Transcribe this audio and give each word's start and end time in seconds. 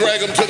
Drag 0.00 0.20
them 0.20 0.32
to 0.32 0.49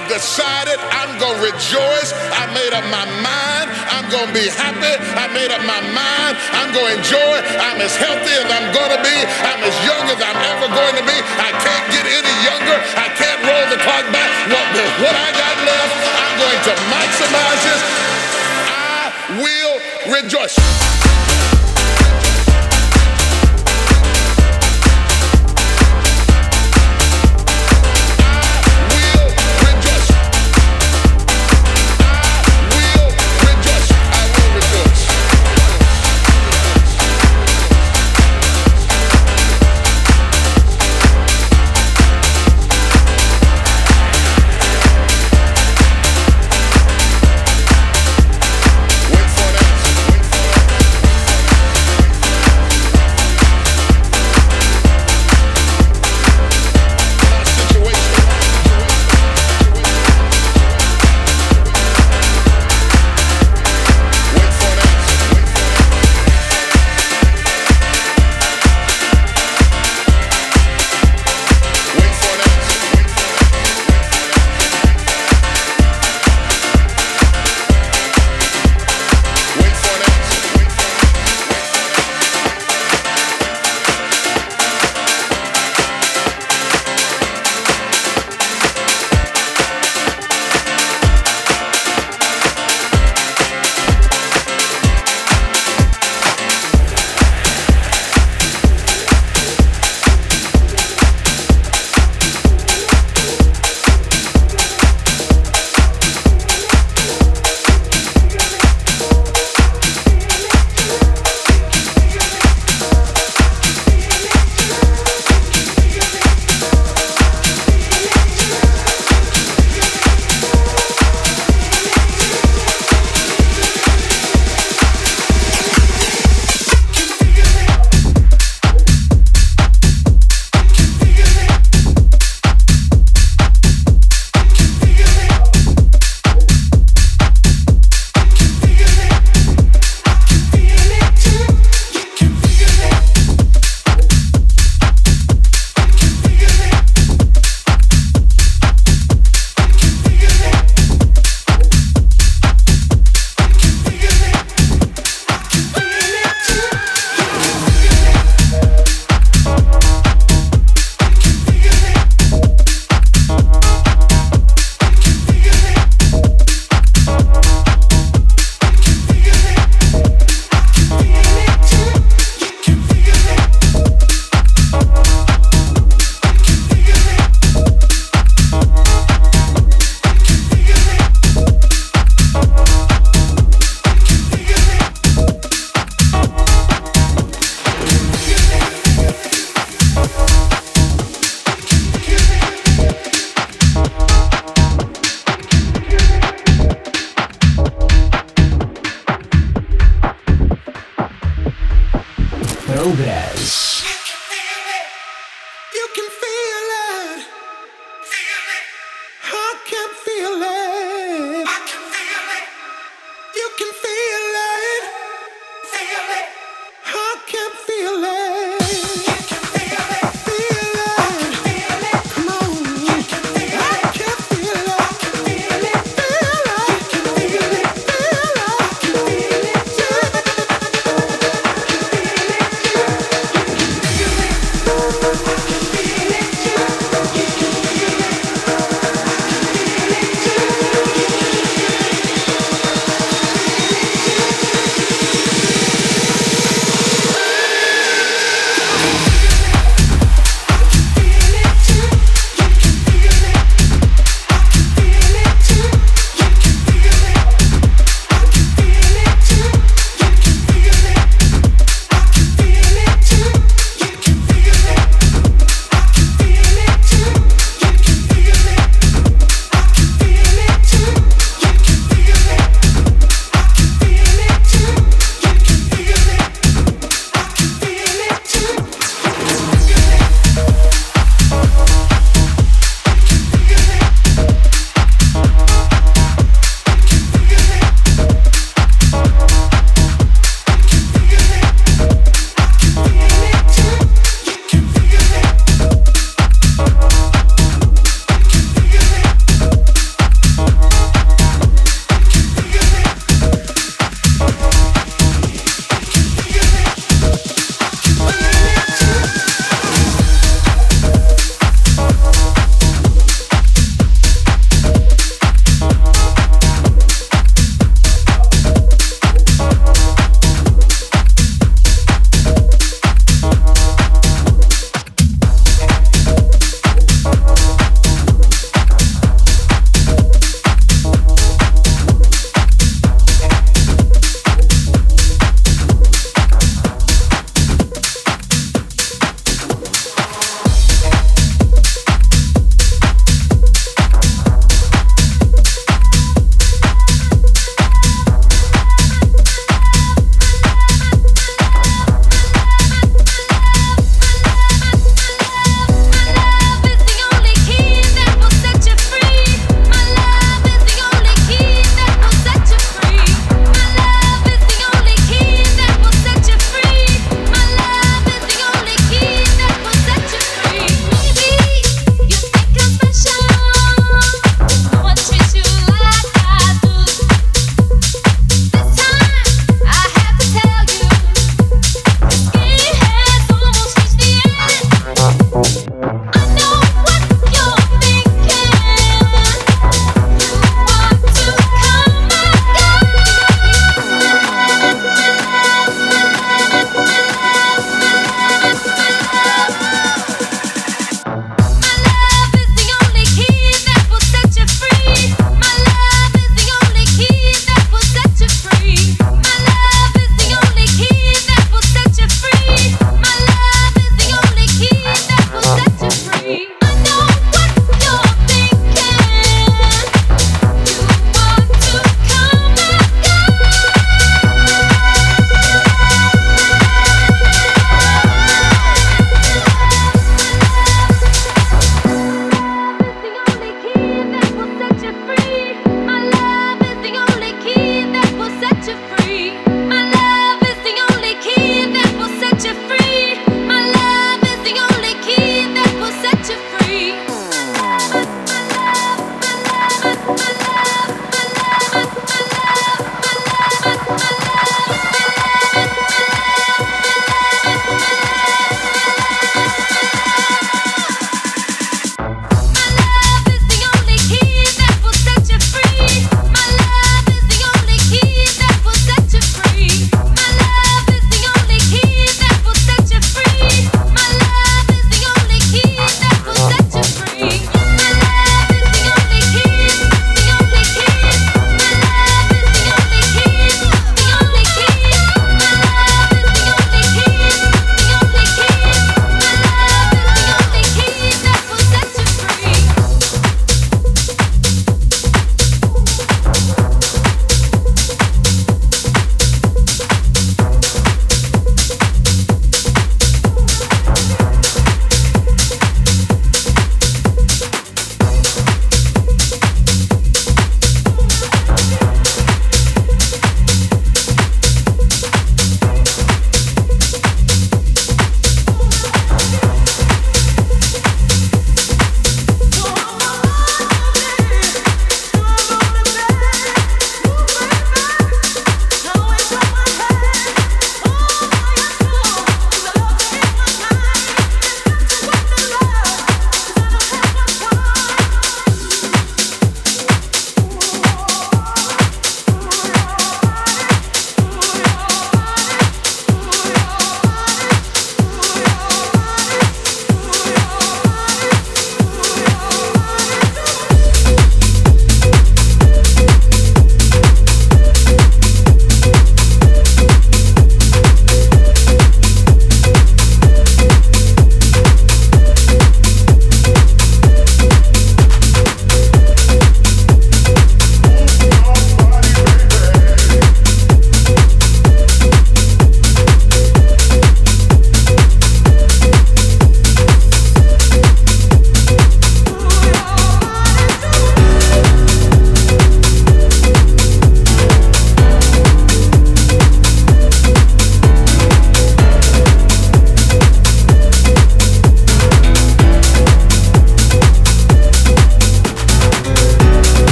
decided 0.11 0.75
I'm 0.91 1.15
going 1.23 1.39
to 1.39 1.47
rejoice. 1.55 2.11
I 2.35 2.43
made 2.51 2.75
up 2.75 2.83
my 2.91 3.07
mind. 3.23 3.67
I'm 3.95 4.11
going 4.11 4.27
to 4.27 4.35
be 4.35 4.51
happy. 4.51 4.91
I 5.15 5.31
made 5.31 5.55
up 5.55 5.63
my 5.63 5.79
mind. 5.95 6.35
I'm 6.51 6.75
going 6.75 6.91
to 6.91 6.99
enjoy. 6.99 7.35
I'm 7.63 7.79
as 7.79 7.95
healthy 7.95 8.35
as 8.35 8.47
I'm 8.51 8.75
going 8.75 8.91
to 8.91 8.99
be. 8.99 9.17
I'm 9.47 9.63
as 9.63 9.75
young 9.87 10.05
as 10.11 10.19
I'm 10.19 10.39
ever 10.51 10.67
going 10.67 10.95
to 10.99 11.05
be. 11.07 11.15
I 11.39 11.55
can't 11.63 11.87
get 11.95 12.03
any 12.03 12.35
younger. 12.43 12.77
I 12.99 13.07
can't 13.15 13.39
roll 13.47 13.65
the 13.71 13.79
clock 13.79 14.03
back. 14.11 14.29
What, 14.51 14.67
what 14.99 15.15
I 15.15 15.29
got 15.31 15.55
left, 15.63 15.95
I'm 16.03 16.33
going 16.43 16.61
to 16.67 16.73
maximize 16.91 17.61
this. 17.63 17.81
I 18.67 19.03
will 19.39 19.75
rejoice. 20.11 20.59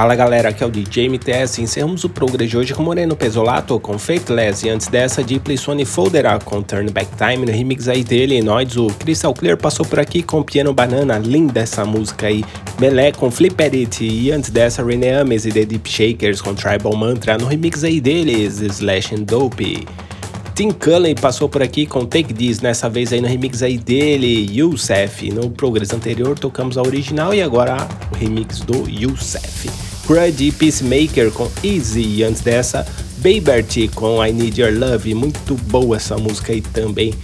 Fala 0.00 0.14
galera, 0.14 0.48
aqui 0.48 0.64
é 0.64 0.66
o 0.66 0.70
DJ 0.70 1.10
MTS. 1.10 1.60
Encerramos 1.60 2.04
o 2.04 2.08
Progress 2.08 2.48
de 2.48 2.56
hoje 2.56 2.72
com 2.72 2.82
Moreno 2.82 3.14
Pesolato 3.14 3.78
com 3.78 3.98
Faithless 3.98 4.66
e 4.66 4.70
antes 4.70 4.86
dessa 4.86 5.22
Deeply 5.22 5.58
Sony 5.58 5.84
Foldera 5.84 6.38
com 6.38 6.62
Turn 6.62 6.90
Back 6.90 7.10
Time 7.18 7.44
no 7.44 7.52
remix 7.52 7.86
aí 7.86 8.02
dele, 8.02 8.38
e 8.38 8.42
Noids. 8.42 8.78
O 8.78 8.86
Crystal 8.86 9.34
Clear 9.34 9.58
passou 9.58 9.84
por 9.84 10.00
aqui 10.00 10.22
com 10.22 10.42
Piano 10.42 10.72
Banana, 10.72 11.18
linda 11.18 11.60
essa 11.60 11.84
música 11.84 12.28
aí. 12.28 12.42
Melé 12.80 13.12
com 13.12 13.30
Flip 13.30 13.62
It 13.62 14.02
e 14.02 14.32
antes 14.32 14.48
dessa 14.48 14.82
René 14.82 15.20
Ames 15.20 15.44
e 15.44 15.52
The 15.52 15.66
Deep 15.66 15.86
Shakers 15.86 16.40
com 16.40 16.54
Tribal 16.54 16.96
Mantra 16.96 17.36
no 17.36 17.44
remix 17.44 17.84
aí 17.84 18.00
deles, 18.00 18.58
Slash 18.58 19.14
and 19.14 19.24
Dope. 19.24 19.86
Tim 20.54 20.70
Cullen 20.70 21.14
passou 21.14 21.46
por 21.46 21.62
aqui 21.62 21.84
com 21.84 22.06
Take 22.06 22.32
This, 22.32 22.60
nessa 22.60 22.88
vez 22.88 23.12
aí 23.12 23.20
no 23.20 23.28
remix 23.28 23.62
aí 23.62 23.76
dele, 23.76 24.48
Youssef. 24.50 25.30
No 25.30 25.50
Progress 25.50 25.94
anterior 25.94 26.38
tocamos 26.38 26.78
a 26.78 26.82
original 26.82 27.34
e 27.34 27.42
agora 27.42 27.86
o 28.10 28.16
remix 28.16 28.60
do 28.60 28.88
Youssef. 28.88 29.89
Crud 30.10 30.50
Peacemaker 30.58 31.30
com 31.30 31.48
Easy 31.62 32.00
e 32.00 32.24
antes 32.24 32.40
dessa, 32.42 32.84
Babert 33.18 33.88
com 33.94 34.26
I 34.26 34.32
Need 34.32 34.60
Your 34.60 34.76
Love, 34.76 35.14
muito 35.14 35.54
boa 35.68 35.98
essa 35.98 36.18
música 36.18 36.52
aí 36.52 36.60
também. 36.60 37.14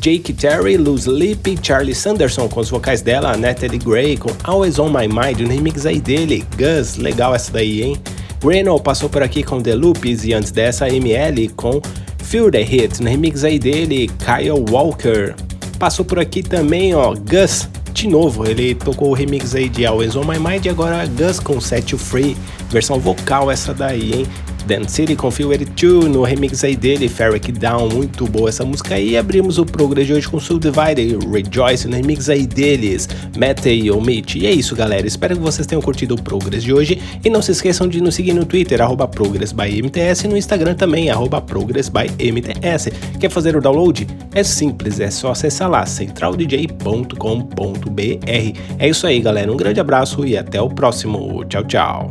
Jake 0.00 0.32
Terry, 0.32 0.76
Luz 0.76 1.04
Lip, 1.04 1.56
Charlie 1.62 1.94
Sanderson 1.94 2.48
com 2.48 2.58
os 2.58 2.68
vocais 2.68 3.00
dela, 3.00 3.36
Natalie 3.36 3.78
Gray 3.78 4.16
com 4.16 4.30
Always 4.42 4.80
On 4.80 4.88
My 4.88 5.06
Mind, 5.06 5.38
no 5.38 5.48
remix 5.54 5.86
aí 5.86 6.00
dele, 6.00 6.44
Gus, 6.58 6.96
legal 6.96 7.32
essa 7.32 7.52
daí, 7.52 7.80
hein? 7.80 7.96
Greno 8.42 8.76
passou 8.80 9.08
por 9.08 9.22
aqui 9.22 9.44
com 9.44 9.60
The 9.60 9.76
Loops 9.76 10.24
e 10.24 10.34
antes 10.34 10.50
dessa 10.50 10.88
ML 10.88 11.48
com 11.50 11.80
Feel 12.24 12.50
the 12.50 12.62
Hit, 12.62 13.00
no 13.00 13.08
remix 13.08 13.44
aí 13.44 13.56
dele, 13.56 14.10
Kyle 14.18 14.64
Walker. 14.68 15.36
Passou 15.78 16.04
por 16.04 16.18
aqui 16.18 16.42
também, 16.42 16.92
ó, 16.92 17.14
Gus, 17.14 17.68
de 17.92 18.08
novo, 18.08 18.48
ele 18.48 18.74
tocou 18.74 19.10
o 19.10 19.12
remix 19.12 19.54
aí 19.54 19.68
de 19.68 19.84
Always 19.84 20.16
On 20.16 20.24
My 20.24 20.38
Mind 20.38 20.64
e 20.64 20.68
agora 20.70 21.06
Gus 21.06 21.38
com 21.38 21.60
Set 21.60 21.92
You 21.92 21.98
Free, 21.98 22.36
versão 22.70 22.98
vocal 22.98 23.50
essa 23.50 23.74
daí, 23.74 24.12
hein? 24.14 24.26
Dan 24.66 24.88
City 24.88 25.16
com 25.16 25.30
Feel 25.30 25.52
It 25.52 25.66
Too, 25.72 26.08
no 26.08 26.22
remix 26.22 26.62
aí 26.64 26.76
dele, 26.76 27.08
Ferric 27.08 27.52
Down, 27.52 27.88
muito 27.88 28.26
boa 28.26 28.48
essa 28.48 28.64
música. 28.64 28.98
E 28.98 29.16
abrimos 29.16 29.58
o 29.58 29.64
Progress 29.64 30.06
de 30.06 30.14
hoje 30.14 30.28
com 30.28 30.38
Soul 30.38 30.60
Divide, 30.60 31.18
Rejoice, 31.30 31.88
no 31.88 31.96
remix 31.96 32.28
aí 32.28 32.46
deles, 32.46 33.08
Mete 33.36 33.90
ou 33.90 34.00
Meet. 34.00 34.36
E 34.36 34.46
é 34.46 34.52
isso, 34.52 34.74
galera. 34.74 35.06
Espero 35.06 35.36
que 35.36 35.42
vocês 35.42 35.66
tenham 35.66 35.82
curtido 35.82 36.14
o 36.14 36.22
Progress 36.22 36.62
de 36.62 36.72
hoje. 36.72 37.00
E 37.24 37.30
não 37.30 37.42
se 37.42 37.52
esqueçam 37.52 37.88
de 37.88 38.00
nos 38.00 38.14
seguir 38.14 38.32
no 38.32 38.44
Twitter, 38.44 38.80
ProgressByMTS, 39.10 40.24
e 40.24 40.28
no 40.28 40.36
Instagram 40.36 40.74
também, 40.74 41.08
ProgressByMTS. 41.46 42.90
Quer 43.18 43.30
fazer 43.30 43.56
o 43.56 43.60
download? 43.60 44.06
É 44.34 44.42
simples, 44.42 45.00
é 45.00 45.10
só 45.10 45.32
acessar 45.32 45.70
lá, 45.70 45.84
centraldj.com.br. 45.86 48.58
É 48.78 48.88
isso 48.88 49.06
aí, 49.06 49.20
galera. 49.20 49.52
Um 49.52 49.56
grande 49.56 49.80
abraço 49.80 50.26
e 50.26 50.36
até 50.36 50.60
o 50.60 50.68
próximo. 50.68 51.44
Tchau, 51.44 51.64
tchau. 51.64 52.10